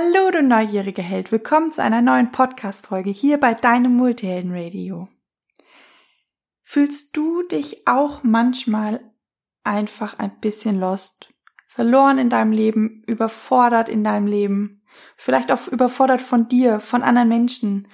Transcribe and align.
Hallo, 0.00 0.30
du 0.30 0.44
neugierige 0.44 1.02
Held. 1.02 1.32
Willkommen 1.32 1.72
zu 1.72 1.82
einer 1.82 2.00
neuen 2.00 2.30
Podcast-Folge 2.30 3.10
hier 3.10 3.36
bei 3.36 3.54
deinem 3.54 3.96
Multihelden 3.96 4.52
Radio. 4.54 5.08
Fühlst 6.62 7.16
du 7.16 7.42
dich 7.42 7.88
auch 7.88 8.22
manchmal 8.22 9.00
einfach 9.64 10.16
ein 10.20 10.38
bisschen 10.38 10.78
lost, 10.78 11.34
verloren 11.66 12.18
in 12.18 12.30
deinem 12.30 12.52
Leben, 12.52 13.02
überfordert 13.08 13.88
in 13.88 14.04
deinem 14.04 14.28
Leben, 14.28 14.84
vielleicht 15.16 15.50
auch 15.50 15.66
überfordert 15.66 16.20
von 16.20 16.46
dir, 16.46 16.78
von 16.78 17.02
anderen 17.02 17.28
Menschen, 17.28 17.88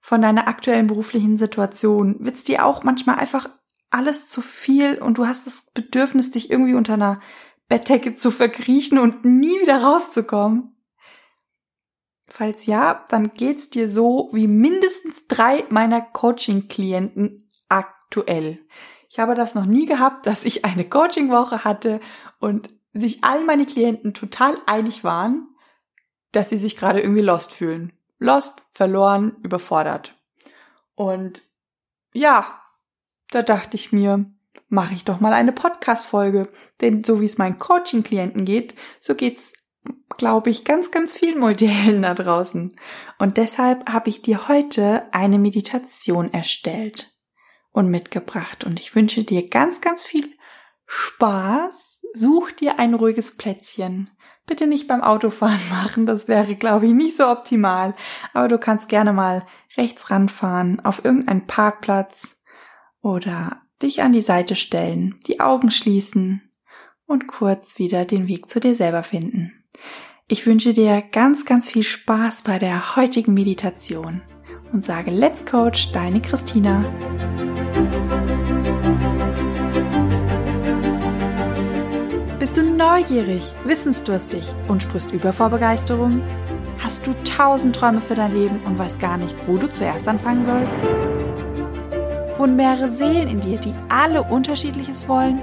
von 0.00 0.22
deiner 0.22 0.46
aktuellen 0.46 0.86
beruflichen 0.86 1.36
Situation? 1.36 2.18
Wird's 2.20 2.44
dir 2.44 2.64
auch 2.64 2.84
manchmal 2.84 3.16
einfach 3.16 3.50
alles 3.90 4.28
zu 4.28 4.42
viel 4.42 4.98
und 5.02 5.18
du 5.18 5.26
hast 5.26 5.48
das 5.48 5.72
Bedürfnis, 5.72 6.30
dich 6.30 6.52
irgendwie 6.52 6.74
unter 6.74 6.94
einer 6.94 7.20
Bettdecke 7.68 8.14
zu 8.14 8.30
verkriechen 8.30 8.98
und 8.98 9.24
nie 9.24 9.60
wieder 9.60 9.82
rauszukommen? 9.82 10.76
Falls 12.28 12.66
ja, 12.66 13.06
dann 13.08 13.32
geht's 13.34 13.70
dir 13.70 13.88
so 13.88 14.30
wie 14.32 14.46
mindestens 14.46 15.26
drei 15.26 15.64
meiner 15.70 16.00
Coaching-Klienten 16.02 17.48
aktuell. 17.68 18.58
Ich 19.08 19.18
habe 19.18 19.34
das 19.34 19.54
noch 19.54 19.64
nie 19.64 19.86
gehabt, 19.86 20.26
dass 20.26 20.44
ich 20.44 20.64
eine 20.64 20.88
Coaching-Woche 20.88 21.64
hatte 21.64 22.00
und 22.38 22.70
sich 22.92 23.24
all 23.24 23.44
meine 23.44 23.64
Klienten 23.64 24.12
total 24.12 24.56
einig 24.66 25.04
waren, 25.04 25.48
dass 26.32 26.50
sie 26.50 26.58
sich 26.58 26.76
gerade 26.76 27.00
irgendwie 27.00 27.22
lost 27.22 27.52
fühlen. 27.52 27.92
Lost, 28.18 28.62
verloren, 28.72 29.36
überfordert. 29.42 30.14
Und 30.94 31.42
ja, 32.12 32.60
da 33.30 33.42
dachte 33.42 33.76
ich 33.76 33.92
mir, 33.92 34.26
mache 34.68 34.94
ich 34.94 35.04
doch 35.04 35.20
mal 35.20 35.32
eine 35.32 35.52
Podcast-Folge. 35.52 36.48
Denn 36.80 37.04
so 37.04 37.20
wie 37.20 37.26
es 37.26 37.38
meinen 37.38 37.58
Coaching-Klienten 37.58 38.44
geht, 38.44 38.74
so 39.00 39.14
geht's 39.14 39.52
glaube 40.16 40.50
ich, 40.50 40.64
ganz, 40.64 40.90
ganz 40.90 41.14
vielen 41.14 41.38
Multihelden 41.38 42.02
da 42.02 42.14
draußen. 42.14 42.76
Und 43.18 43.36
deshalb 43.36 43.88
habe 43.88 44.08
ich 44.08 44.22
dir 44.22 44.48
heute 44.48 45.04
eine 45.12 45.38
Meditation 45.38 46.32
erstellt 46.32 47.14
und 47.72 47.88
mitgebracht. 47.88 48.64
Und 48.64 48.80
ich 48.80 48.94
wünsche 48.94 49.24
dir 49.24 49.48
ganz, 49.48 49.80
ganz 49.80 50.04
viel 50.04 50.36
Spaß. 50.86 52.02
Such 52.14 52.52
dir 52.52 52.78
ein 52.78 52.94
ruhiges 52.94 53.36
Plätzchen. 53.36 54.10
Bitte 54.46 54.66
nicht 54.66 54.88
beim 54.88 55.02
Autofahren 55.02 55.60
machen, 55.70 56.06
das 56.06 56.26
wäre, 56.26 56.56
glaube 56.56 56.86
ich, 56.86 56.92
nicht 56.92 57.16
so 57.16 57.28
optimal. 57.28 57.94
Aber 58.32 58.48
du 58.48 58.58
kannst 58.58 58.88
gerne 58.88 59.12
mal 59.12 59.46
rechts 59.76 60.10
ranfahren, 60.10 60.80
auf 60.80 61.04
irgendeinen 61.04 61.46
Parkplatz 61.46 62.42
oder 63.02 63.62
dich 63.82 64.02
an 64.02 64.12
die 64.12 64.22
Seite 64.22 64.56
stellen, 64.56 65.20
die 65.26 65.40
Augen 65.40 65.70
schließen 65.70 66.50
und 67.06 67.28
kurz 67.28 67.78
wieder 67.78 68.04
den 68.04 68.26
Weg 68.26 68.48
zu 68.48 68.58
dir 68.58 68.74
selber 68.74 69.02
finden. 69.02 69.57
Ich 70.28 70.46
wünsche 70.46 70.72
dir 70.72 71.02
ganz, 71.10 71.46
ganz 71.46 71.70
viel 71.70 71.82
Spaß 71.82 72.42
bei 72.42 72.58
der 72.58 72.96
heutigen 72.96 73.32
Meditation 73.32 74.20
und 74.72 74.84
sage 74.84 75.10
Let's 75.10 75.44
Coach, 75.44 75.92
deine 75.92 76.20
Christina. 76.20 76.84
Bist 82.38 82.56
du 82.56 82.62
neugierig, 82.62 83.54
wissensdurstig 83.64 84.46
und 84.68 84.82
sprichst 84.82 85.10
über 85.12 85.32
vor 85.32 85.50
Begeisterung? 85.50 86.22
Hast 86.78 87.06
du 87.06 87.12
tausend 87.24 87.74
Träume 87.74 88.00
für 88.00 88.14
dein 88.14 88.34
Leben 88.34 88.60
und 88.64 88.78
weißt 88.78 89.00
gar 89.00 89.16
nicht, 89.16 89.36
wo 89.46 89.56
du 89.56 89.68
zuerst 89.68 90.06
anfangen 90.06 90.44
sollst? 90.44 90.80
Wohnen 92.38 92.56
mehrere 92.56 92.88
Seelen 92.88 93.28
in 93.28 93.40
dir, 93.40 93.58
die 93.58 93.74
alle 93.88 94.22
unterschiedliches 94.22 95.08
wollen? 95.08 95.42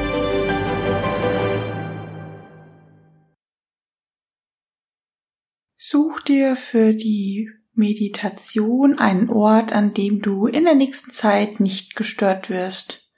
Für 6.55 6.93
die 6.93 7.49
Meditation 7.73 8.99
einen 8.99 9.29
Ort, 9.29 9.73
an 9.73 9.93
dem 9.93 10.21
du 10.21 10.47
in 10.47 10.65
der 10.65 10.75
nächsten 10.75 11.11
Zeit 11.11 11.59
nicht 11.59 11.95
gestört 11.95 12.49
wirst. 12.49 13.11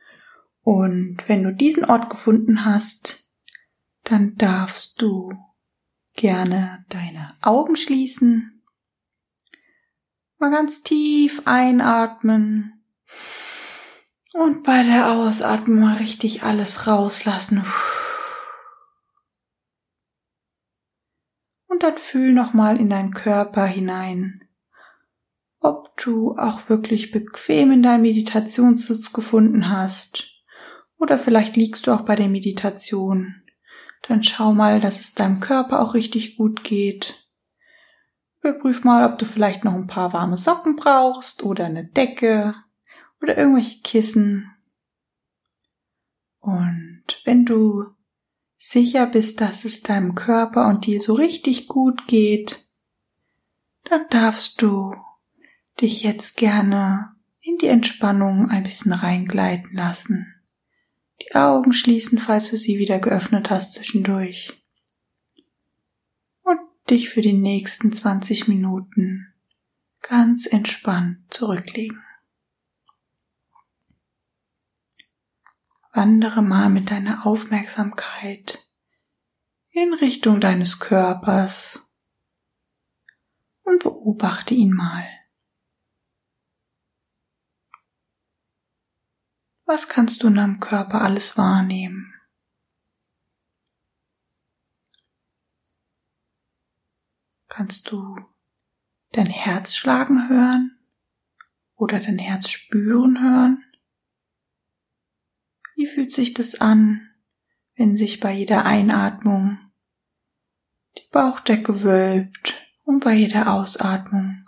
Und 0.62 1.18
wenn 1.28 1.44
du 1.44 1.54
diesen 1.54 1.86
Ort 1.86 2.10
gefunden 2.10 2.66
hast, 2.66 3.30
dann 4.04 4.36
darfst 4.36 5.02
du 5.02 5.34
gerne 6.14 6.86
deine 6.90 7.36
Augen 7.42 7.76
schließen, 7.76 8.64
mal 10.38 10.52
ganz 10.52 10.84
tief 10.84 11.42
einatmen 11.46 12.84
und 14.34 14.64
bei 14.64 14.84
der 14.84 15.12
Ausatmung 15.12 15.80
mal 15.80 15.98
richtig 15.98 16.44
alles 16.44 16.88
rauslassen. 16.88 17.64
Puh. 17.64 18.13
Dann 21.84 21.98
fühl 21.98 22.32
nochmal 22.32 22.80
in 22.80 22.90
deinen 22.90 23.14
Körper 23.14 23.66
hinein, 23.66 24.48
ob 25.60 25.96
du 25.98 26.38
auch 26.38 26.70
wirklich 26.70 27.12
bequem 27.12 27.72
in 27.72 27.84
deinen 27.84 28.02
Meditationssitz 28.02 29.14
gefunden 29.14 29.70
hast. 29.70 30.30
Oder 30.98 31.20
vielleicht 31.20 31.58
liegst 31.58 31.86
du 31.86 31.92
auch 31.92 32.02
bei 32.02 32.16
der 32.16 32.30
Meditation. 32.30 33.42
Dann 34.08 34.24
schau 34.24 34.54
mal, 34.54 34.80
dass 34.80 35.00
es 35.00 35.14
deinem 35.14 35.40
Körper 35.40 35.82
auch 35.82 35.94
richtig 35.94 36.38
gut 36.38 36.64
geht. 36.64 37.28
Überprüf 38.42 38.84
mal, 38.84 39.10
ob 39.10 39.18
du 39.20 39.26
vielleicht 39.26 39.64
noch 39.64 39.74
ein 39.74 39.88
paar 39.88 40.14
warme 40.14 40.38
Socken 40.38 40.76
brauchst 40.76 41.44
oder 41.44 41.66
eine 41.66 41.86
Decke 41.86 42.56
oder 43.22 43.38
irgendwelche 43.38 43.82
Kissen. 43.82 44.52
Und 46.40 47.22
wenn 47.24 47.46
du 47.46 47.86
sicher 48.64 49.08
bist, 49.08 49.42
dass 49.42 49.66
es 49.66 49.82
deinem 49.82 50.16
Körper 50.16 50.68
und 50.68 50.86
dir 50.86 51.02
so 51.02 51.14
richtig 51.14 51.68
gut 51.68 52.08
geht, 52.08 52.66
dann 53.84 54.06
darfst 54.10 54.62
du 54.62 54.96
dich 55.82 56.02
jetzt 56.04 56.38
gerne 56.38 57.14
in 57.42 57.58
die 57.58 57.68
Entspannung 57.68 58.50
ein 58.50 58.64
bisschen 58.64 58.94
reingleiten 58.94 59.74
lassen. 59.74 60.34
Die 61.22 61.36
Augen 61.36 61.74
schließen, 61.74 62.18
falls 62.18 62.52
du 62.52 62.58
sie 62.58 62.78
wieder 62.78 63.00
geöffnet 63.00 63.50
hast 63.50 63.74
zwischendurch. 63.74 64.54
Und 66.44 66.60
dich 66.90 67.10
für 67.10 67.22
die 67.22 67.34
nächsten 67.34 67.92
20 67.92 68.48
Minuten 68.48 69.28
ganz 70.02 70.46
entspannt 70.46 71.18
zurücklegen. 71.30 72.02
Wandere 75.96 76.42
mal 76.42 76.70
mit 76.70 76.90
deiner 76.90 77.24
Aufmerksamkeit 77.24 78.68
in 79.70 79.94
Richtung 79.94 80.42
deines 80.42 80.80
Körpers 80.80 81.88
und 83.62 83.84
beobachte 83.84 84.56
ihn 84.56 84.72
mal. 84.72 85.08
Was 89.66 89.88
kannst 89.88 90.24
du 90.24 90.28
in 90.28 90.36
deinem 90.36 90.60
Körper 90.60 91.02
alles 91.02 91.38
wahrnehmen? 91.38 92.14
Kannst 97.48 97.92
du 97.92 98.16
dein 99.12 99.28
Herz 99.28 99.76
schlagen 99.76 100.28
hören 100.28 100.80
oder 101.76 102.00
dein 102.00 102.18
Herz 102.18 102.50
spüren 102.50 103.22
hören? 103.22 103.64
Wie 105.76 105.88
fühlt 105.88 106.12
sich 106.12 106.34
das 106.34 106.62
an, 106.62 107.10
wenn 107.76 107.96
sich 107.96 108.20
bei 108.20 108.32
jeder 108.32 108.66
Einatmung 108.66 109.58
die 110.98 111.10
Bauchdecke 111.12 111.84
wölbt 111.84 112.54
und 112.84 113.04
bei 113.04 113.14
jeder 113.14 113.54
Ausatmung 113.54 114.46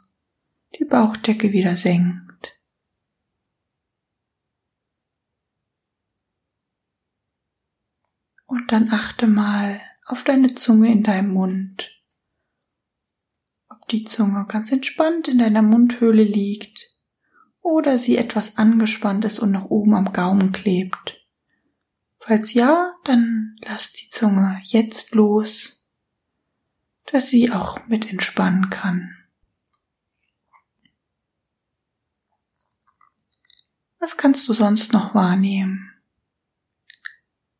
die 0.77 0.86
Bauchdecke 0.86 1.51
wieder 1.51 1.75
senkt? 1.75 2.60
Und 8.45 8.71
dann 8.71 8.92
achte 8.92 9.25
mal 9.25 9.81
auf 10.06 10.24
deine 10.24 10.54
Zunge 10.54 10.92
in 10.92 11.01
deinem 11.01 11.33
Mund. 11.33 11.92
Ob 13.69 13.88
die 13.88 14.04
Zunge 14.04 14.45
ganz 14.48 14.71
entspannt 14.71 15.28
in 15.28 15.39
deiner 15.39 15.63
Mundhöhle 15.63 16.24
liegt 16.24 16.94
oder 17.65 17.97
sie 17.97 18.15
etwas 18.15 18.57
angespannt 18.57 19.25
ist 19.25 19.39
und 19.39 19.50
nach 19.51 19.65
oben 19.65 19.95
am 19.95 20.13
Gaumen 20.13 20.51
klebt. 20.51 21.19
Falls 22.19 22.53
ja, 22.53 22.94
dann 23.03 23.56
lass 23.65 23.91
die 23.91 24.07
Zunge 24.07 24.62
jetzt 24.63 25.15
los, 25.15 25.89
dass 27.06 27.29
sie 27.29 27.51
auch 27.51 27.88
mit 27.88 28.07
entspannen 28.07 28.69
kann. 28.69 29.17
Was 33.97 34.15
kannst 34.15 34.47
du 34.47 34.53
sonst 34.53 34.94
noch 34.94 35.15
wahrnehmen? 35.15 35.91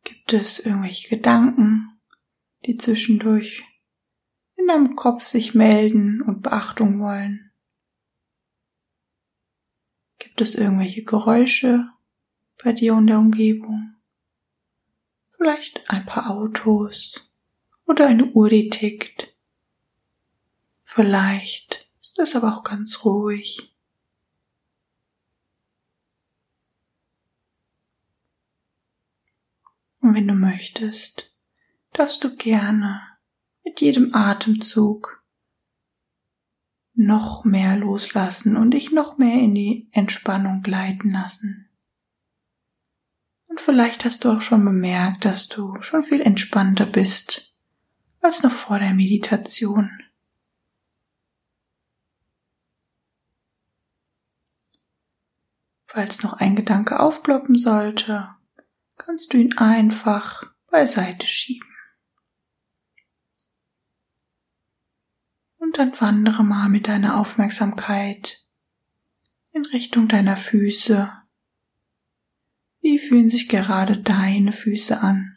Gibt 0.04 0.34
es 0.34 0.60
irgendwelche 0.60 1.10
Gedanken, 1.10 2.00
die 2.68 2.78
zwischendurch 2.78 3.64
in 4.56 4.68
deinem 4.68 4.96
Kopf 4.96 5.26
sich 5.26 5.56
melden 5.56 6.22
und 6.22 6.44
Beachtung 6.44 7.00
wollen? 7.00 7.45
Gibt 10.36 10.50
es 10.50 10.56
irgendwelche 10.56 11.06
Geräusche 11.06 11.90
bei 12.62 12.74
dir 12.74 12.96
und 12.96 13.08
der 13.08 13.20
Umgebung? 13.20 13.96
Vielleicht 15.38 15.90
ein 15.90 16.06
paar 16.06 16.30
Autos 16.30 17.32
oder 17.86 18.08
eine 18.08 18.26
Uhr, 18.26 18.50
die 18.50 18.70
tickt. 18.70 19.34
Vielleicht 20.84 21.90
ist 22.02 22.20
es 22.20 22.36
aber 22.36 22.58
auch 22.58 22.64
ganz 22.64 23.06
ruhig. 23.06 23.74
Und 30.02 30.16
wenn 30.16 30.28
du 30.28 30.34
möchtest, 30.34 31.34
darfst 31.94 32.26
du 32.26 32.36
gerne 32.36 33.02
mit 33.64 33.80
jedem 33.80 34.14
Atemzug 34.14 35.25
noch 36.96 37.44
mehr 37.44 37.76
loslassen 37.78 38.56
und 38.56 38.72
dich 38.72 38.92
noch 38.92 39.18
mehr 39.18 39.40
in 39.40 39.54
die 39.54 39.90
Entspannung 39.92 40.62
gleiten 40.62 41.12
lassen. 41.12 41.70
Und 43.48 43.62
vielleicht 43.62 44.06
hast 44.06 44.24
du 44.24 44.32
auch 44.32 44.42
schon 44.42 44.66
bemerkt, 44.66 45.26
dass 45.26 45.48
du 45.48 45.82
schon 45.82 46.04
viel 46.04 46.22
entspannter 46.22 46.86
bist 46.86 47.54
als 48.22 48.42
noch 48.44 48.52
vor 48.52 48.80
der 48.80 48.94
Meditation. 48.94 49.92
Falls 55.86 56.24
noch 56.24 56.34
ein 56.34 56.56
Gedanke 56.56 57.00
aufploppen 57.00 57.58
sollte, 57.58 58.30
kannst 58.98 59.32
du 59.32 59.38
ihn 59.38 59.58
einfach 59.58 60.44
beiseite 60.70 61.28
schieben. 61.28 61.75
Und 65.76 65.94
dann 65.94 66.00
wandere 66.00 66.42
mal 66.42 66.70
mit 66.70 66.88
deiner 66.88 67.20
Aufmerksamkeit 67.20 68.46
in 69.52 69.66
Richtung 69.66 70.08
deiner 70.08 70.38
Füße. 70.38 71.12
Wie 72.80 72.98
fühlen 72.98 73.30
sich 73.30 73.50
gerade 73.50 73.98
deine 73.98 74.54
Füße 74.54 75.02
an? 75.02 75.36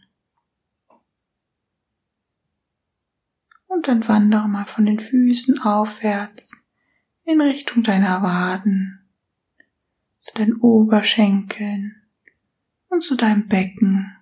Und 3.66 3.88
dann 3.88 4.06
wandere 4.06 4.48
mal 4.48 4.66
von 4.66 4.86
den 4.86 5.00
Füßen 5.00 5.60
aufwärts 5.62 6.52
in 7.24 7.40
Richtung 7.40 7.82
deiner 7.82 8.22
Waden, 8.22 9.10
zu 10.20 10.34
den 10.36 10.54
Oberschenkeln, 10.54 12.00
und 12.86 13.02
zu 13.02 13.16
deinem 13.16 13.48
Becken. 13.48 14.16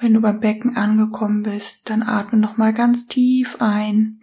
Wenn 0.00 0.14
du 0.14 0.20
beim 0.20 0.38
Becken 0.38 0.76
angekommen 0.76 1.42
bist, 1.42 1.90
dann 1.90 2.02
atme 2.02 2.38
nochmal 2.38 2.72
ganz 2.72 3.06
tief 3.06 3.60
ein. 3.60 4.20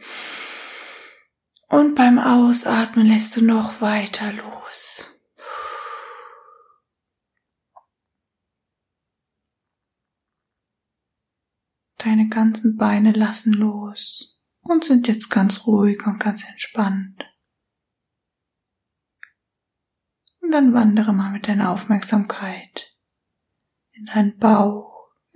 Und 1.68 1.96
beim 1.96 2.18
Ausatmen 2.18 3.06
lässt 3.06 3.36
du 3.36 3.44
noch 3.44 3.82
weiter 3.82 4.32
los. 4.34 5.12
Deine 11.98 12.30
ganzen 12.30 12.78
Beine 12.78 13.12
lassen 13.12 13.52
los 13.52 14.40
und 14.62 14.86
sind 14.86 15.08
jetzt 15.08 15.30
ganz 15.30 15.66
ruhig 15.66 16.06
und 16.06 16.20
ganz 16.20 16.48
entspannt. 16.48 17.24
Und 20.40 20.52
dann 20.52 20.74
wandere 20.74 21.14
mal 21.14 21.32
mit 21.32 21.48
deiner 21.48 21.72
Aufmerksamkeit 21.72 22.96
in 23.94 24.06
deinen 24.06 24.38
Bauch, 24.38 24.95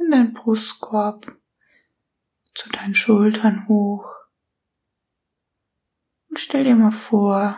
in 0.09 0.17
deinen 0.17 0.33
Brustkorb, 0.33 1.37
zu 2.55 2.67
deinen 2.69 2.95
Schultern 2.95 3.67
hoch. 3.67 4.11
Und 6.29 6.39
stell 6.39 6.63
dir 6.63 6.75
mal 6.75 6.91
vor, 6.91 7.57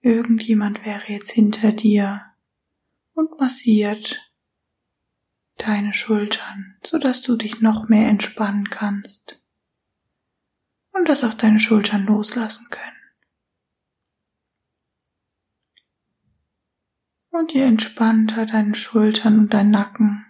irgendjemand 0.00 0.84
wäre 0.84 1.04
jetzt 1.06 1.30
hinter 1.30 1.70
dir 1.70 2.24
und 3.14 3.38
massiert 3.38 4.32
deine 5.56 5.94
Schultern, 5.94 6.76
so 6.84 6.98
dass 6.98 7.22
du 7.22 7.36
dich 7.36 7.60
noch 7.60 7.88
mehr 7.88 8.08
entspannen 8.08 8.68
kannst 8.68 9.40
und 10.90 11.08
dass 11.08 11.22
auch 11.22 11.34
deine 11.34 11.60
Schultern 11.60 12.06
loslassen 12.06 12.70
können. 12.70 12.96
Und 17.30 17.52
je 17.52 17.62
entspannter 17.62 18.46
deine 18.46 18.74
Schultern 18.74 19.38
und 19.38 19.54
dein 19.54 19.70
Nacken, 19.70 20.27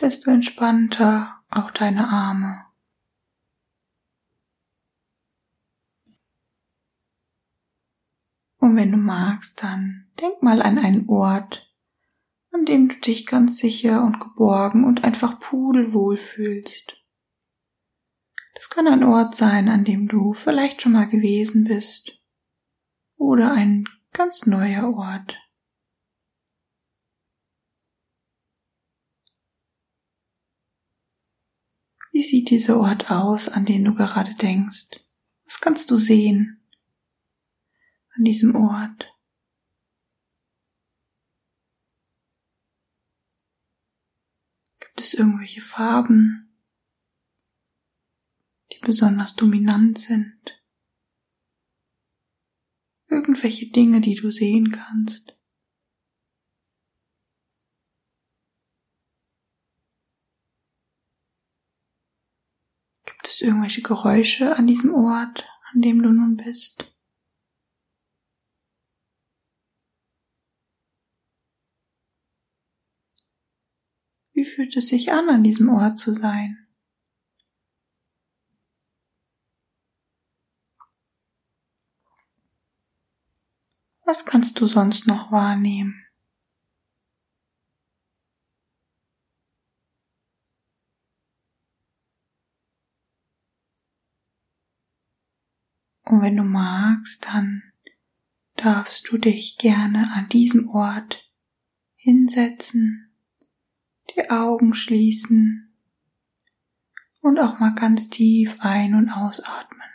desto 0.00 0.30
entspannter 0.30 1.42
auch 1.50 1.70
deine 1.70 2.08
Arme. 2.08 2.64
Und 8.58 8.76
wenn 8.76 8.92
du 8.92 8.96
magst, 8.96 9.62
dann 9.62 10.06
denk 10.20 10.42
mal 10.42 10.62
an 10.62 10.78
einen 10.78 11.08
Ort, 11.08 11.68
an 12.52 12.64
dem 12.64 12.88
du 12.88 12.96
dich 13.00 13.26
ganz 13.26 13.58
sicher 13.58 14.04
und 14.04 14.20
geborgen 14.20 14.84
und 14.84 15.02
einfach 15.02 15.40
pudelwohl 15.40 16.16
fühlst. 16.16 16.96
Das 18.54 18.70
kann 18.70 18.86
ein 18.86 19.02
Ort 19.02 19.34
sein, 19.34 19.68
an 19.68 19.84
dem 19.84 20.06
du 20.06 20.32
vielleicht 20.34 20.82
schon 20.82 20.92
mal 20.92 21.08
gewesen 21.08 21.64
bist 21.64 22.20
oder 23.16 23.52
ein 23.52 23.84
ganz 24.12 24.46
neuer 24.46 24.94
Ort. 24.94 25.41
Wie 32.12 32.22
sieht 32.22 32.50
dieser 32.50 32.78
Ort 32.78 33.10
aus, 33.10 33.48
an 33.48 33.64
den 33.64 33.84
du 33.84 33.94
gerade 33.94 34.34
denkst? 34.34 35.00
Was 35.44 35.60
kannst 35.60 35.90
du 35.90 35.96
sehen 35.96 36.62
an 38.14 38.24
diesem 38.24 38.54
Ort? 38.54 39.08
Gibt 44.78 45.00
es 45.00 45.14
irgendwelche 45.14 45.62
Farben, 45.62 46.54
die 48.72 48.78
besonders 48.80 49.34
dominant 49.34 49.98
sind? 49.98 50.62
Irgendwelche 53.08 53.70
Dinge, 53.70 54.02
die 54.02 54.14
du 54.14 54.30
sehen 54.30 54.70
kannst? 54.70 55.34
Gibt 63.04 63.28
es 63.42 63.48
irgendwelche 63.48 63.82
Geräusche 63.82 64.56
an 64.56 64.66
diesem 64.66 64.94
Ort, 64.94 65.44
an 65.72 65.82
dem 65.82 66.02
du 66.02 66.10
nun 66.12 66.36
bist? 66.36 66.88
Wie 74.32 74.44
fühlt 74.44 74.76
es 74.76 74.88
sich 74.88 75.12
an, 75.12 75.28
an 75.28 75.42
diesem 75.42 75.68
Ort 75.68 75.98
zu 75.98 76.12
sein? 76.12 76.58
Was 84.04 84.26
kannst 84.26 84.60
du 84.60 84.66
sonst 84.66 85.06
noch 85.06 85.30
wahrnehmen? 85.30 86.04
Und 96.12 96.20
wenn 96.20 96.36
du 96.36 96.42
magst, 96.42 97.24
dann 97.24 97.62
darfst 98.56 99.10
du 99.10 99.16
dich 99.16 99.56
gerne 99.56 100.12
an 100.12 100.28
diesem 100.28 100.68
Ort 100.68 101.26
hinsetzen, 101.94 103.10
die 104.14 104.28
Augen 104.28 104.74
schließen 104.74 105.72
und 107.22 107.38
auch 107.38 107.60
mal 107.60 107.74
ganz 107.74 108.10
tief 108.10 108.58
ein- 108.58 108.94
und 108.94 109.08
ausatmen. 109.08 109.88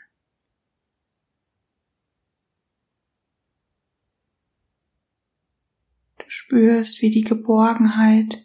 Du 6.17 6.25
spürst, 6.29 7.03
wie 7.03 7.12
die 7.12 7.25
Geborgenheit 7.25 8.43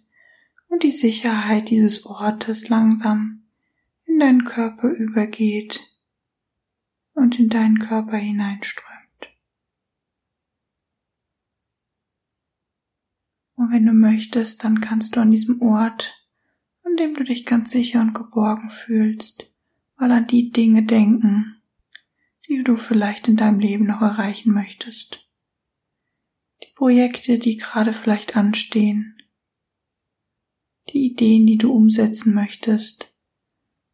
und 0.69 0.83
die 0.83 0.91
Sicherheit 0.91 1.71
dieses 1.71 2.05
Ortes 2.05 2.69
langsam 2.69 3.45
in 4.05 4.19
deinen 4.19 4.45
Körper 4.45 4.91
übergeht 4.91 5.92
und 7.14 7.38
in 7.38 7.49
deinen 7.49 7.78
Körper 7.78 8.16
hineinströmt. 8.16 8.90
Und 13.54 13.71
wenn 13.71 13.87
du 13.87 13.92
möchtest, 13.92 14.64
dann 14.64 14.81
kannst 14.81 15.14
du 15.14 15.21
an 15.21 15.31
diesem 15.31 15.62
Ort, 15.62 16.14
an 16.85 16.97
dem 16.97 17.14
du 17.14 17.23
dich 17.23 17.47
ganz 17.47 17.71
sicher 17.71 18.00
und 18.00 18.14
geborgen 18.14 18.71
fühlst, 18.71 19.45
mal 19.97 20.11
an 20.11 20.26
die 20.26 20.50
Dinge 20.50 20.83
denken, 20.85 21.62
die 22.49 22.64
du 22.64 22.76
vielleicht 22.76 23.28
in 23.28 23.37
deinem 23.37 23.61
Leben 23.61 23.87
noch 23.87 24.02
erreichen 24.02 24.52
möchtest. 24.52 25.21
die 26.62 26.73
Projekte, 26.75 27.38
die 27.38 27.57
gerade 27.57 27.92
vielleicht 27.92 28.37
anstehen, 28.37 29.16
die 30.90 31.07
Ideen, 31.07 31.47
die 31.47 31.59
du 31.59 31.73
umsetzen 31.73 32.35
möchtest 32.35 33.14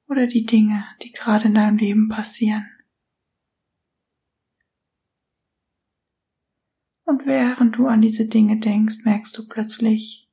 oder 0.06 0.26
die 0.26 0.44
Dinge, 0.44 0.84
die 1.02 1.12
gerade 1.12 1.46
in 1.48 1.54
deinem 1.54 1.78
Leben 1.78 2.08
passieren. 2.08 2.68
Und 7.09 7.25
während 7.25 7.77
du 7.77 7.87
an 7.87 8.03
diese 8.03 8.27
Dinge 8.27 8.59
denkst, 8.59 8.97
merkst 9.05 9.38
du 9.38 9.49
plötzlich 9.49 10.29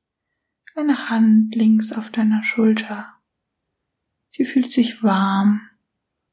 eine 0.74 1.08
Hand 1.08 1.54
links 1.54 1.94
auf 1.94 2.10
deiner 2.10 2.42
Schulter. 2.42 3.14
Sie 4.28 4.44
fühlt 4.44 4.70
sich 4.70 5.02
warm 5.02 5.62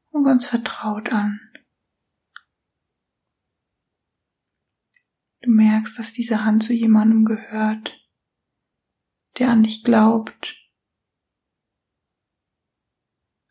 und 0.09 0.25
ganz 0.25 0.45
vertraut 0.45 1.13
an. 1.13 1.39
Du 5.43 5.49
merkst, 5.49 5.97
dass 5.97 6.11
diese 6.11 6.43
Hand 6.43 6.61
zu 6.61 6.73
jemandem 6.73 7.23
gehört, 7.23 7.97
der 9.37 9.49
an 9.49 9.63
dich 9.63 9.85
glaubt, 9.85 10.57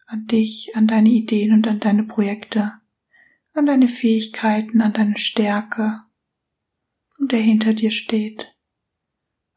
an 0.04 0.26
dich, 0.26 0.76
an 0.76 0.86
deine 0.86 1.08
Ideen 1.08 1.54
und 1.54 1.66
an 1.66 1.80
deine 1.80 2.04
Projekte, 2.04 2.74
an 3.54 3.64
deine 3.64 3.88
Fähigkeiten, 3.88 4.82
an 4.82 4.92
deine 4.92 5.16
Stärke 5.16 6.04
und 7.22 7.30
der 7.30 7.40
hinter 7.40 7.72
dir 7.72 7.92
steht. 7.92 8.52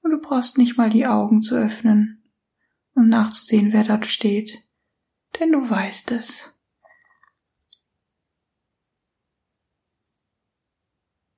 Und 0.03 0.11
du 0.11 0.21
brauchst 0.21 0.59
nicht 0.59 0.77
mal 0.77 0.91
die 0.91 1.07
Augen 1.07 1.41
zu 1.41 1.55
öffnen, 1.55 2.31
um 2.93 3.09
nachzusehen, 3.09 3.73
wer 3.73 3.83
dort 3.83 4.05
steht, 4.05 4.63
denn 5.39 5.51
du 5.51 5.67
weißt 5.67 6.11
es. 6.11 6.63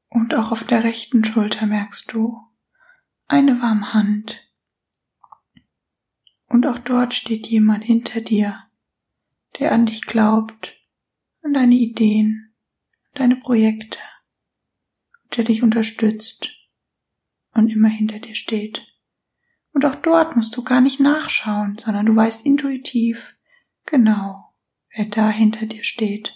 Und 0.09 0.35
auch 0.35 0.51
auf 0.51 0.65
der 0.65 0.83
rechten 0.83 1.23
Schulter 1.23 1.65
merkst 1.65 2.11
du 2.11 2.41
eine 3.27 3.61
warme 3.61 3.93
Hand, 3.93 4.43
und 6.49 6.67
auch 6.67 6.79
dort 6.79 7.13
steht 7.13 7.47
jemand 7.47 7.85
hinter 7.85 8.19
dir, 8.19 8.69
der 9.59 9.71
an 9.71 9.85
dich 9.85 10.01
glaubt, 10.01 10.75
an 11.41 11.53
deine 11.53 11.75
Ideen, 11.75 12.53
deine 13.13 13.37
Projekte, 13.37 13.99
der 15.35 15.43
dich 15.43 15.63
unterstützt 15.63 16.57
und 17.53 17.69
immer 17.69 17.89
hinter 17.89 18.19
dir 18.19 18.35
steht. 18.35 18.85
Und 19.73 19.85
auch 19.85 19.95
dort 19.95 20.35
musst 20.35 20.55
du 20.55 20.63
gar 20.63 20.81
nicht 20.81 20.99
nachschauen, 20.99 21.77
sondern 21.77 22.05
du 22.05 22.15
weißt 22.15 22.45
intuitiv 22.45 23.35
genau, 23.85 24.55
wer 24.95 25.05
da 25.05 25.29
hinter 25.29 25.65
dir 25.65 25.83
steht. 25.83 26.33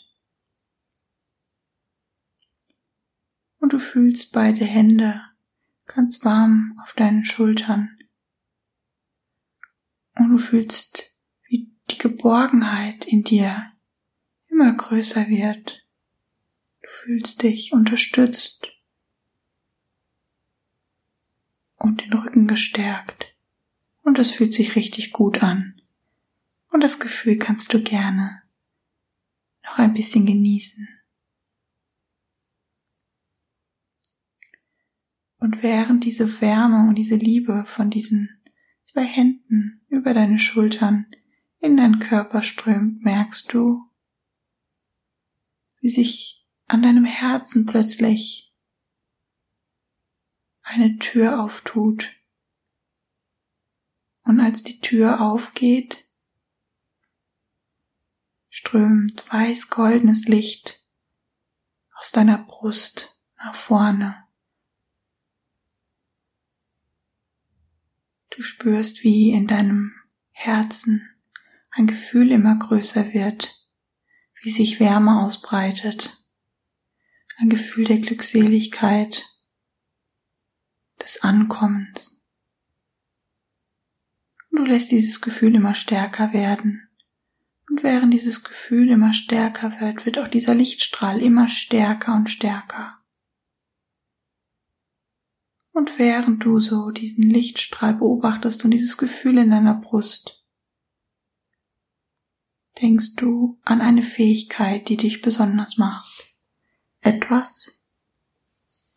Und 3.60 3.74
du 3.74 3.79
fühlst 3.79 4.31
beide 4.31 4.65
Hände 4.65 5.21
ganz 5.86 6.24
warm 6.24 6.79
auf 6.83 6.93
deinen 6.93 7.25
Schultern 7.25 7.98
und 10.15 10.29
du 10.29 10.38
fühlst, 10.38 11.15
wie 11.48 11.71
die 11.89 11.98
Geborgenheit 11.98 13.05
in 13.05 13.24
dir 13.24 13.71
immer 14.48 14.74
größer 14.74 15.27
wird. 15.27 15.86
Du 16.81 16.89
fühlst 16.89 17.41
dich 17.43 17.74
unterstützt 17.74 18.67
und 21.91 22.01
den 22.01 22.13
Rücken 22.13 22.48
gestärkt. 22.48 23.36
Und 24.01 24.17
es 24.17 24.31
fühlt 24.31 24.53
sich 24.53 24.77
richtig 24.77 25.12
gut 25.12 25.43
an. 25.43 25.81
Und 26.69 26.81
das 26.81 27.01
Gefühl 27.01 27.38
kannst 27.38 27.74
du 27.74 27.81
gerne 27.81 28.41
noch 29.63 29.77
ein 29.77 29.93
bisschen 29.93 30.25
genießen. 30.25 30.88
Und 35.38 35.62
während 35.62 36.05
diese 36.05 36.39
Wärme 36.39 36.88
und 36.88 36.95
diese 36.95 37.15
Liebe 37.15 37.65
von 37.65 37.89
diesen 37.89 38.41
zwei 38.86 39.03
Händen 39.03 39.81
über 39.89 40.13
deine 40.13 40.39
Schultern 40.39 41.07
in 41.60 41.75
deinen 41.75 42.00
Körper 42.00 42.41
strömt, 42.41 43.03
merkst 43.03 43.53
du, 43.53 43.83
wie 45.81 45.89
sich 45.89 46.48
an 46.67 46.83
deinem 46.83 47.05
Herzen 47.05 47.65
plötzlich 47.65 48.50
eine 50.71 50.97
Tür 50.97 51.43
auftut. 51.43 52.11
Und 54.23 54.39
als 54.39 54.63
die 54.63 54.79
Tür 54.79 55.19
aufgeht, 55.19 56.05
strömt 58.49 59.25
weiß-goldenes 59.31 60.25
Licht 60.25 60.81
aus 61.97 62.11
deiner 62.11 62.37
Brust 62.37 63.19
nach 63.37 63.53
vorne. 63.53 64.25
Du 68.29 68.41
spürst, 68.41 69.03
wie 69.03 69.31
in 69.31 69.47
deinem 69.47 69.93
Herzen 70.31 71.09
ein 71.71 71.85
Gefühl 71.85 72.31
immer 72.31 72.55
größer 72.55 73.13
wird, 73.13 73.53
wie 74.41 74.51
sich 74.51 74.79
Wärme 74.79 75.21
ausbreitet, 75.21 76.17
ein 77.37 77.49
Gefühl 77.49 77.85
der 77.85 77.99
Glückseligkeit, 77.99 79.25
des 81.01 81.24
Ankommens. 81.24 82.22
Du 84.51 84.63
lässt 84.63 84.91
dieses 84.91 85.22
Gefühl 85.22 85.55
immer 85.55 85.74
stärker 85.74 86.34
werden. 86.34 86.88
Und 87.70 87.84
während 87.84 88.13
dieses 88.13 88.43
Gefühl 88.43 88.89
immer 88.89 89.13
stärker 89.13 89.79
wird, 89.79 90.05
wird 90.05 90.20
auch 90.20 90.27
dieser 90.27 90.53
Lichtstrahl 90.53 91.22
immer 91.22 91.48
stärker 91.48 92.15
und 92.15 92.29
stärker. 92.29 93.00
Und 95.72 95.98
während 95.98 96.43
du 96.43 96.60
so 96.60 96.91
diesen 96.91 97.24
Lichtstrahl 97.24 97.93
beobachtest 97.93 98.65
und 98.65 98.72
dieses 98.72 98.98
Gefühl 98.98 99.38
in 99.38 99.51
deiner 99.51 99.74
Brust, 99.74 100.46
denkst 102.81 103.15
du 103.15 103.60
an 103.63 103.79
eine 103.79 104.03
Fähigkeit, 104.03 104.89
die 104.89 104.98
dich 104.98 105.22
besonders 105.22 105.77
macht. 105.77 106.36
Etwas, 107.00 107.86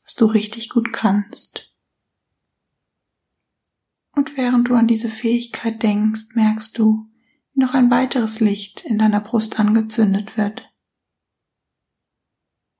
was 0.02 0.14
du 0.14 0.26
richtig 0.26 0.68
gut 0.68 0.92
kannst. 0.92 1.73
Und 4.14 4.36
während 4.36 4.68
du 4.68 4.74
an 4.74 4.86
diese 4.86 5.08
Fähigkeit 5.08 5.82
denkst, 5.82 6.34
merkst 6.34 6.78
du, 6.78 7.10
wie 7.52 7.60
noch 7.60 7.74
ein 7.74 7.90
weiteres 7.90 8.40
Licht 8.40 8.84
in 8.84 8.98
deiner 8.98 9.20
Brust 9.20 9.58
angezündet 9.58 10.36
wird. 10.36 10.70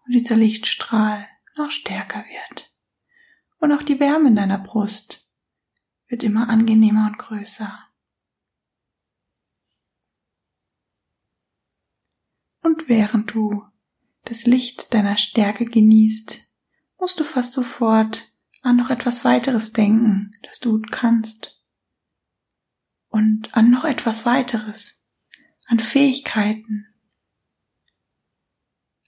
Und 0.07 0.14
dieser 0.14 0.37
Lichtstrahl 0.37 1.26
noch 1.57 1.71
stärker 1.71 2.25
wird 2.25 2.75
und 3.64 3.73
auch 3.73 3.83
die 3.83 3.99
Wärme 3.99 4.29
in 4.29 4.37
deiner 4.37 4.59
Brust 4.59 5.26
wird 6.09 6.23
immer 6.23 6.50
angenehmer 6.50 7.07
und 7.07 7.17
größer. 7.17 7.79
Und 12.61 12.91
während 12.91 13.33
du 13.33 13.64
das 14.25 14.45
Licht 14.45 14.93
deiner 14.93 15.17
Stärke 15.17 15.64
genießt, 15.64 16.43
musst 16.99 17.19
du 17.19 17.25
fast 17.25 17.55
sofort 17.55 18.34
an 18.64 18.76
noch 18.76 18.88
etwas 18.88 19.25
weiteres 19.26 19.73
denken, 19.73 20.30
das 20.42 20.59
du 20.59 20.80
kannst. 20.80 21.62
Und 23.09 23.54
an 23.54 23.71
noch 23.71 23.85
etwas 23.85 24.25
weiteres, 24.25 25.04
an 25.66 25.78
Fähigkeiten, 25.78 26.87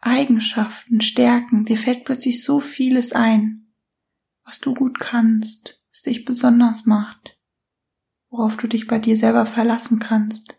Eigenschaften, 0.01 1.01
Stärken, 1.01 1.65
dir 1.65 1.79
fällt 1.79 2.05
plötzlich 2.05 2.45
so 2.45 2.61
vieles 2.61 3.13
ein, 3.13 3.73
was 4.45 4.61
du 4.61 4.75
gut 4.75 5.01
kannst, 5.01 5.83
was 5.91 6.03
dich 6.03 6.27
besonders 6.27 6.85
macht, 6.85 7.41
worauf 8.29 8.59
du 8.59 8.69
dich 8.69 8.87
bei 8.87 8.99
dir 8.99 9.17
selber 9.17 9.47
verlassen 9.47 9.99
kannst. 9.99 10.55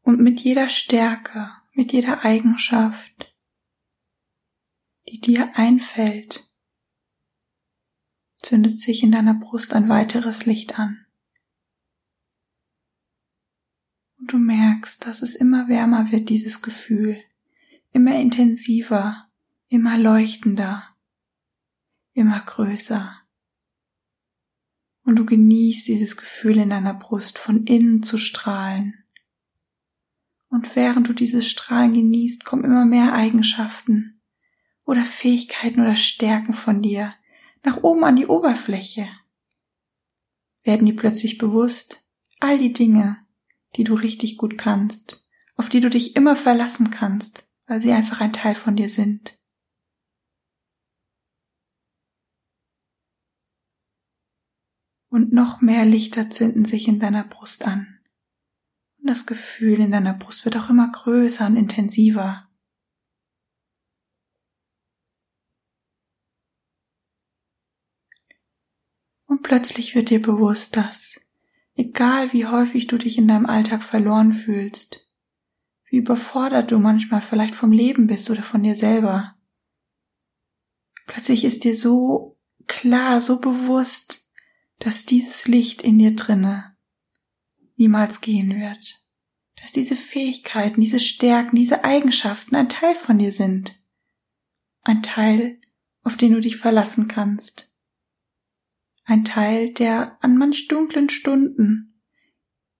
Und 0.00 0.20
mit 0.20 0.40
jeder 0.40 0.70
Stärke, 0.70 1.52
mit 1.74 1.92
jeder 1.92 2.24
Eigenschaft, 2.24 3.31
die 5.08 5.20
dir 5.20 5.56
einfällt, 5.56 6.48
zündet 8.38 8.78
sich 8.78 9.02
in 9.02 9.12
deiner 9.12 9.34
Brust 9.34 9.74
ein 9.74 9.88
weiteres 9.88 10.46
Licht 10.46 10.78
an. 10.78 11.06
Und 14.18 14.32
du 14.32 14.38
merkst, 14.38 15.04
dass 15.06 15.22
es 15.22 15.34
immer 15.34 15.68
wärmer 15.68 16.12
wird, 16.12 16.28
dieses 16.28 16.62
Gefühl, 16.62 17.20
immer 17.90 18.18
intensiver, 18.18 19.28
immer 19.68 19.98
leuchtender, 19.98 20.84
immer 22.12 22.40
größer. 22.40 23.18
Und 25.04 25.16
du 25.16 25.26
genießt 25.26 25.88
dieses 25.88 26.16
Gefühl 26.16 26.58
in 26.58 26.70
deiner 26.70 26.94
Brust 26.94 27.38
von 27.38 27.64
innen 27.64 28.02
zu 28.02 28.18
strahlen. 28.18 28.94
Und 30.48 30.76
während 30.76 31.08
du 31.08 31.12
dieses 31.12 31.50
Strahlen 31.50 31.92
genießt, 31.92 32.44
kommen 32.44 32.64
immer 32.64 32.84
mehr 32.84 33.12
Eigenschaften 33.14 34.21
oder 34.84 35.04
Fähigkeiten 35.04 35.80
oder 35.80 35.96
Stärken 35.96 36.54
von 36.54 36.82
dir 36.82 37.14
nach 37.62 37.82
oben 37.82 38.04
an 38.04 38.16
die 38.16 38.26
Oberfläche? 38.26 39.08
Werden 40.64 40.86
dir 40.86 40.96
plötzlich 40.96 41.38
bewusst 41.38 42.04
all 42.40 42.58
die 42.58 42.72
Dinge, 42.72 43.18
die 43.76 43.84
du 43.84 43.94
richtig 43.94 44.36
gut 44.36 44.58
kannst, 44.58 45.26
auf 45.56 45.68
die 45.68 45.80
du 45.80 45.88
dich 45.88 46.16
immer 46.16 46.36
verlassen 46.36 46.90
kannst, 46.90 47.48
weil 47.66 47.80
sie 47.80 47.92
einfach 47.92 48.20
ein 48.20 48.32
Teil 48.32 48.54
von 48.54 48.76
dir 48.76 48.88
sind. 48.88 49.38
Und 55.08 55.32
noch 55.32 55.60
mehr 55.60 55.84
Lichter 55.84 56.30
zünden 56.30 56.64
sich 56.64 56.88
in 56.88 56.98
deiner 56.98 57.24
Brust 57.24 57.66
an. 57.66 57.98
Und 58.98 59.10
das 59.10 59.26
Gefühl 59.26 59.80
in 59.80 59.90
deiner 59.90 60.14
Brust 60.14 60.44
wird 60.44 60.56
auch 60.56 60.70
immer 60.70 60.90
größer 60.90 61.46
und 61.46 61.56
intensiver. 61.56 62.48
Plötzlich 69.52 69.94
wird 69.94 70.08
dir 70.08 70.22
bewusst, 70.22 70.78
dass, 70.78 71.20
egal 71.74 72.32
wie 72.32 72.46
häufig 72.46 72.86
du 72.86 72.96
dich 72.96 73.18
in 73.18 73.28
deinem 73.28 73.44
Alltag 73.44 73.82
verloren 73.82 74.32
fühlst, 74.32 75.06
wie 75.90 75.98
überfordert 75.98 76.70
du 76.70 76.78
manchmal 76.78 77.20
vielleicht 77.20 77.54
vom 77.54 77.70
Leben 77.70 78.06
bist 78.06 78.30
oder 78.30 78.42
von 78.42 78.62
dir 78.62 78.76
selber, 78.76 79.36
plötzlich 81.06 81.44
ist 81.44 81.64
dir 81.64 81.74
so 81.74 82.38
klar, 82.66 83.20
so 83.20 83.42
bewusst, 83.42 84.26
dass 84.78 85.04
dieses 85.04 85.46
Licht 85.48 85.82
in 85.82 85.98
dir 85.98 86.16
drinne 86.16 86.74
niemals 87.76 88.22
gehen 88.22 88.58
wird. 88.58 89.04
Dass 89.60 89.70
diese 89.70 89.96
Fähigkeiten, 89.96 90.80
diese 90.80 90.98
Stärken, 90.98 91.56
diese 91.56 91.84
Eigenschaften 91.84 92.56
ein 92.56 92.70
Teil 92.70 92.94
von 92.94 93.18
dir 93.18 93.32
sind. 93.32 93.78
Ein 94.80 95.02
Teil, 95.02 95.60
auf 96.04 96.16
den 96.16 96.32
du 96.32 96.40
dich 96.40 96.56
verlassen 96.56 97.06
kannst. 97.06 97.71
Ein 99.12 99.26
Teil, 99.26 99.74
der 99.74 100.16
an 100.24 100.38
manch 100.38 100.68
dunklen 100.68 101.10
Stunden 101.10 102.00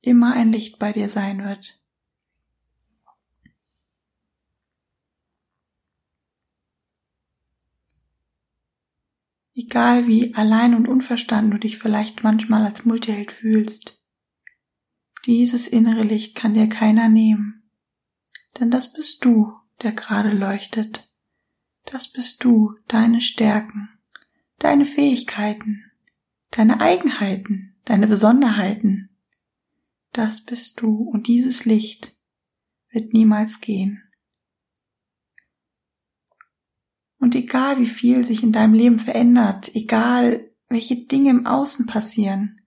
immer 0.00 0.32
ein 0.32 0.50
Licht 0.50 0.78
bei 0.78 0.90
dir 0.90 1.10
sein 1.10 1.44
wird. 1.44 1.78
Egal 9.54 10.06
wie 10.06 10.34
allein 10.34 10.74
und 10.74 10.88
unverstanden 10.88 11.50
du 11.50 11.58
dich 11.58 11.76
vielleicht 11.76 12.22
manchmal 12.22 12.64
als 12.64 12.86
Multiheld 12.86 13.30
fühlst, 13.30 14.00
dieses 15.26 15.68
innere 15.68 16.02
Licht 16.02 16.34
kann 16.34 16.54
dir 16.54 16.70
keiner 16.70 17.10
nehmen, 17.10 17.62
denn 18.58 18.70
das 18.70 18.94
bist 18.94 19.22
du, 19.26 19.52
der 19.82 19.92
gerade 19.92 20.32
leuchtet. 20.32 21.12
Das 21.84 22.10
bist 22.10 22.42
du, 22.42 22.78
deine 22.88 23.20
Stärken, 23.20 23.90
deine 24.58 24.86
Fähigkeiten, 24.86 25.91
deine 26.52 26.80
Eigenheiten, 26.80 27.74
deine 27.84 28.06
Besonderheiten. 28.06 29.10
Das 30.12 30.44
bist 30.44 30.80
du 30.80 31.02
und 31.02 31.26
dieses 31.26 31.64
Licht 31.64 32.14
wird 32.90 33.12
niemals 33.12 33.60
gehen. 33.60 34.02
Und 37.18 37.34
egal 37.34 37.78
wie 37.78 37.86
viel 37.86 38.24
sich 38.24 38.42
in 38.42 38.52
deinem 38.52 38.74
Leben 38.74 38.98
verändert, 38.98 39.74
egal 39.74 40.50
welche 40.68 40.96
Dinge 40.96 41.30
im 41.30 41.46
Außen 41.46 41.86
passieren, 41.86 42.60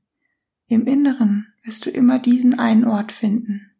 im 0.67 0.87
Inneren 0.87 1.53
wirst 1.63 1.85
du 1.85 1.89
immer 1.89 2.19
diesen 2.19 2.57
einen 2.57 2.85
Ort 2.85 3.11
finden. 3.11 3.71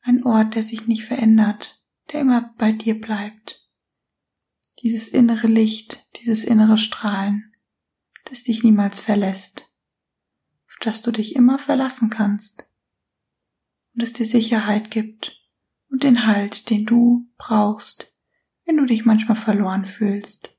Ein 0.00 0.24
Ort, 0.24 0.54
der 0.54 0.62
sich 0.62 0.86
nicht 0.86 1.04
verändert, 1.04 1.82
der 2.12 2.20
immer 2.20 2.54
bei 2.56 2.72
dir 2.72 2.98
bleibt. 2.98 3.68
Dieses 4.82 5.08
innere 5.08 5.46
Licht, 5.46 6.06
dieses 6.16 6.44
innere 6.44 6.78
Strahlen, 6.78 7.51
das 8.32 8.44
dich 8.44 8.64
niemals 8.64 8.98
verlässt, 8.98 9.70
auf 10.66 10.76
das 10.80 11.02
du 11.02 11.10
dich 11.10 11.36
immer 11.36 11.58
verlassen 11.58 12.08
kannst 12.08 12.64
und 13.92 14.02
es 14.02 14.14
dir 14.14 14.24
Sicherheit 14.24 14.90
gibt 14.90 15.38
und 15.90 16.02
den 16.02 16.26
Halt, 16.26 16.70
den 16.70 16.86
du 16.86 17.28
brauchst, 17.36 18.10
wenn 18.64 18.78
du 18.78 18.86
dich 18.86 19.04
manchmal 19.04 19.36
verloren 19.36 19.84
fühlst. 19.84 20.56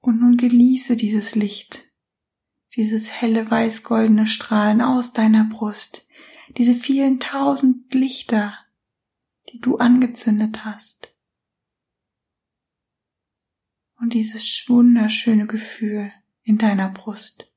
Und 0.00 0.20
nun 0.20 0.38
genieße 0.38 0.96
dieses 0.96 1.34
Licht, 1.34 1.84
dieses 2.76 3.12
helle 3.12 3.50
weiß-goldene 3.50 4.26
Strahlen 4.26 4.80
aus 4.80 5.12
deiner 5.12 5.44
Brust, 5.44 6.08
diese 6.56 6.74
vielen 6.74 7.20
tausend 7.20 7.92
Lichter, 7.92 8.56
die 9.50 9.60
du 9.60 9.76
angezündet 9.76 10.64
hast. 10.64 11.14
Und 13.98 14.14
dieses 14.14 14.64
wunderschöne 14.68 15.46
Gefühl 15.46 16.12
in 16.42 16.58
deiner 16.58 16.90
Brust. 16.90 17.50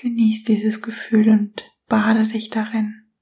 Genieß 0.00 0.44
dieses 0.44 0.80
Gefühl 0.80 1.28
und 1.28 1.64
bade 1.88 2.28
dich 2.28 2.50
darin. 2.50 3.12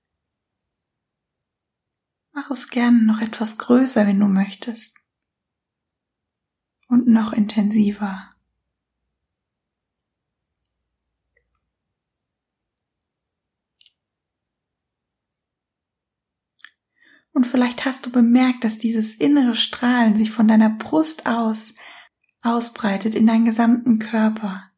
Mach 2.33 2.51
es 2.51 2.69
gerne 2.69 3.03
noch 3.03 3.23
etwas 3.23 3.57
größer, 3.57 4.07
wenn 4.07 4.21
du 4.21 4.27
möchtest. 4.27 4.95
Und 6.87 7.09
noch 7.09 7.33
intensiver. 7.33 8.36
Und 17.37 17.47
vielleicht 17.47 17.85
hast 17.85 18.07
du 18.07 18.11
bemerkt, 18.11 18.65
dass 18.65 18.79
dieses 18.79 19.15
innere 19.15 19.57
Strahlen 19.57 20.17
sich 20.17 20.31
von 20.31 20.49
deiner 20.49 20.71
Brust 20.71 21.27
aus 21.27 21.75
ausbreitet 22.41 23.15
in 23.15 23.27
deinen 23.27 23.45
gesamten 23.45 23.99
Körper 23.99 24.71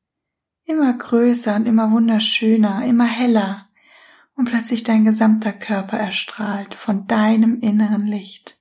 immer 0.65 0.93
größer 0.93 1.55
und 1.55 1.67
immer 1.67 1.93
wunderschöner, 1.93 2.85
immer 2.85 3.05
heller 3.05 3.71
und 4.35 4.47
plötzlich 4.47 4.83
dein 4.83 5.05
gesamter 5.05 5.53
Körper 5.53 5.99
erstrahlt 5.99 6.75
von 6.75 7.07
deinem 7.07 7.61
inneren 7.61 8.09
Licht. 8.09 8.61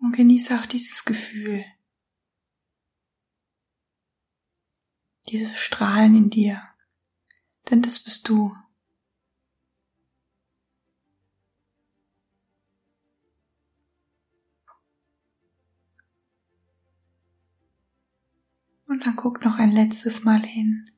Und 0.00 0.16
genieße 0.16 0.58
auch 0.58 0.66
dieses 0.66 1.04
Gefühl, 1.04 1.64
dieses 5.28 5.56
Strahlen 5.56 6.16
in 6.16 6.30
dir, 6.30 6.60
denn 7.70 7.80
das 7.80 8.00
bist 8.00 8.28
du. 8.28 8.56
Und 18.88 19.04
dann 19.04 19.16
guck 19.16 19.44
noch 19.44 19.58
ein 19.58 19.70
letztes 19.70 20.24
Mal 20.24 20.42
hin. 20.44 20.90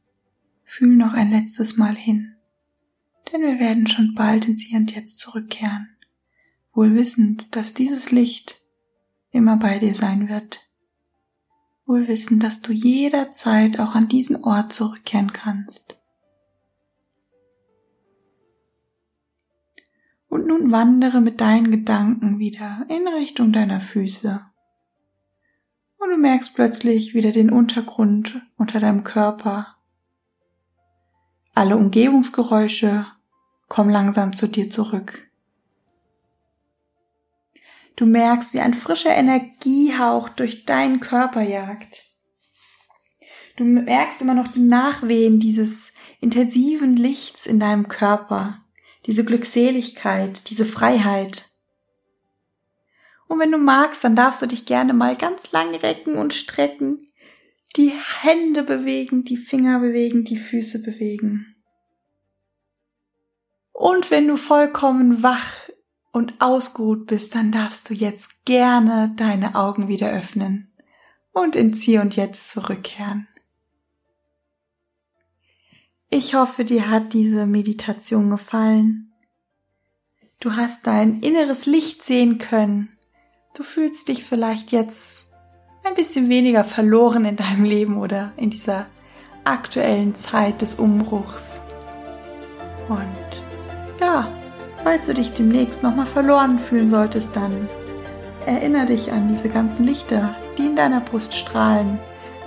Fühl 0.63 0.95
noch 0.95 1.13
ein 1.13 1.33
letztes 1.33 1.77
Mal 1.77 1.97
hin. 1.97 2.37
Denn 3.31 3.43
wir 3.43 3.59
werden 3.59 3.89
schon 3.89 4.15
bald 4.15 4.47
ins 4.47 4.63
Hier 4.63 4.79
und 4.79 4.95
Jetzt 4.95 5.19
zurückkehren. 5.19 5.89
Wohl 6.73 6.95
wissend, 6.95 7.57
dass 7.57 7.75
dieses 7.75 8.13
Licht 8.13 8.63
immer 9.33 9.57
bei 9.57 9.81
dir 9.81 9.95
sein 9.97 10.29
wird. 10.29 10.61
Wohl 11.85 12.07
wissend, 12.07 12.45
dass 12.45 12.63
du 12.63 12.73
jederzeit 12.73 13.81
auch 13.81 13.97
an 13.97 14.07
diesen 14.07 14.45
Ort 14.45 14.73
zurückkehren 14.73 15.33
kannst. 15.33 15.97
Und 20.29 20.47
nun 20.47 20.71
wandere 20.71 21.21
mit 21.21 21.41
deinen 21.41 21.73
Gedanken 21.73 22.39
wieder 22.39 22.87
in 22.89 23.09
Richtung 23.09 23.53
deiner 23.53 23.81
Füße 23.81 24.50
und 26.01 26.11
du 26.11 26.17
merkst 26.17 26.55
plötzlich 26.55 27.15
wieder 27.15 27.31
den 27.31 27.51
Untergrund 27.51 28.43
unter 28.57 28.81
deinem 28.81 29.05
Körper. 29.05 29.77
Alle 31.55 31.77
Umgebungsgeräusche 31.77 33.07
kommen 33.69 33.91
langsam 33.91 34.35
zu 34.35 34.49
dir 34.49 34.71
zurück. 34.71 35.31
Du 37.97 38.07
merkst, 38.07 38.55
wie 38.55 38.61
ein 38.61 38.73
frischer 38.73 39.15
Energiehauch 39.15 40.31
durch 40.31 40.65
deinen 40.65 41.01
Körper 41.01 41.43
jagt. 41.43 42.07
Du 43.57 43.65
merkst 43.65 44.23
immer 44.23 44.33
noch 44.33 44.49
die 44.49 44.63
Nachwehen 44.63 45.39
dieses 45.39 45.93
intensiven 46.21 46.97
Lichts 46.97 47.47
in 47.47 47.61
deinem 47.61 47.89
Körper, 47.89 48.65
diese 49.05 49.23
Glückseligkeit, 49.23 50.49
diese 50.49 50.65
Freiheit. 50.65 51.50
Und 53.31 53.39
wenn 53.39 53.53
du 53.53 53.59
magst, 53.59 54.03
dann 54.03 54.17
darfst 54.17 54.43
du 54.43 54.47
dich 54.47 54.67
gerne 54.67 54.93
mal 54.93 55.15
ganz 55.15 55.53
lang 55.53 55.73
recken 55.73 56.17
und 56.17 56.35
strecken, 56.35 56.99
die 57.77 57.91
Hände 57.91 58.65
bewegen, 58.65 59.23
die 59.23 59.37
Finger 59.37 59.79
bewegen, 59.79 60.25
die 60.25 60.37
Füße 60.37 60.83
bewegen. 60.83 61.55
Und 63.71 64.11
wenn 64.11 64.27
du 64.27 64.35
vollkommen 64.35 65.23
wach 65.23 65.69
und 66.11 66.41
ausgeruht 66.41 67.07
bist, 67.07 67.37
dann 67.37 67.53
darfst 67.53 67.89
du 67.89 67.95
jetzt 67.95 68.45
gerne 68.47 69.15
deine 69.17 69.55
Augen 69.55 69.87
wieder 69.87 70.11
öffnen 70.11 70.75
und 71.31 71.55
ins 71.55 71.83
Hier 71.83 72.01
und 72.01 72.17
Jetzt 72.17 72.51
zurückkehren. 72.51 73.29
Ich 76.09 76.35
hoffe, 76.35 76.65
dir 76.65 76.91
hat 76.91 77.13
diese 77.13 77.47
Meditation 77.47 78.29
gefallen. 78.29 79.13
Du 80.41 80.57
hast 80.57 80.89
dein 80.89 81.21
inneres 81.21 81.67
Licht 81.67 82.03
sehen 82.03 82.39
können 82.39 82.97
Du 83.61 83.65
fühlst 83.65 84.09
dich 84.09 84.25
vielleicht 84.25 84.73
jetzt 84.73 85.27
ein 85.85 85.93
bisschen 85.93 86.31
weniger 86.31 86.65
verloren 86.65 87.27
in 87.27 87.37
deinem 87.37 87.65
Leben 87.65 87.99
oder 87.99 88.33
in 88.39 88.49
dieser 88.49 88.87
aktuellen 89.45 90.15
Zeit 90.15 90.63
des 90.63 90.77
Umbruchs. 90.77 91.61
Und 92.89 93.05
ja, 94.01 94.29
falls 94.83 95.05
du 95.05 95.13
dich 95.13 95.35
demnächst 95.35 95.83
nochmal 95.83 96.07
verloren 96.07 96.59
fühlen 96.59 96.89
solltest, 96.89 97.37
dann 97.37 97.69
erinnere 98.47 98.87
dich 98.87 99.13
an 99.13 99.29
diese 99.29 99.51
ganzen 99.51 99.85
Lichter, 99.85 100.35
die 100.57 100.65
in 100.65 100.77
deiner 100.77 101.03
Brust 101.03 101.37
strahlen, 101.37 101.99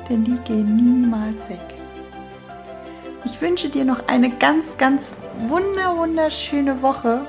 denn 0.09 0.23
die 0.23 0.37
gehen 0.47 0.77
niemals 0.77 1.47
weg. 1.47 1.75
Ich 3.23 3.39
wünsche 3.39 3.69
dir 3.69 3.85
noch 3.85 4.07
eine 4.07 4.31
ganz, 4.31 4.77
ganz 4.77 5.15
wunder, 5.47 5.95
wunderschöne 5.95 6.81
Woche. 6.81 7.27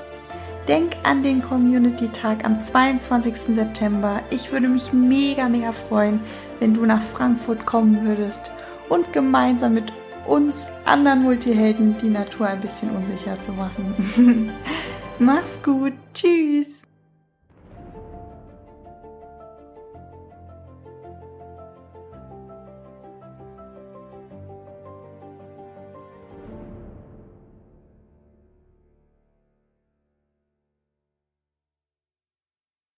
Denk 0.67 0.95
an 1.03 1.21
den 1.21 1.43
Community 1.43 2.09
Tag 2.09 2.43
am 2.43 2.59
22. 2.59 3.55
September. 3.55 4.21
Ich 4.31 4.51
würde 4.51 4.67
mich 4.67 4.91
mega, 4.93 5.47
mega 5.47 5.71
freuen, 5.71 6.19
wenn 6.59 6.73
du 6.73 6.85
nach 6.85 7.03
Frankfurt 7.03 7.67
kommen 7.67 8.03
würdest 8.03 8.49
und 8.89 9.13
gemeinsam 9.13 9.75
mit 9.75 9.93
uns 10.25 10.67
anderen 10.85 11.21
Multihelden 11.21 11.95
die 12.01 12.09
Natur 12.09 12.47
ein 12.47 12.61
bisschen 12.61 12.89
unsicher 12.89 13.39
zu 13.41 13.51
machen. 13.51 14.51
Mach's 15.19 15.59
gut. 15.61 15.93
Tschüss. 16.15 16.84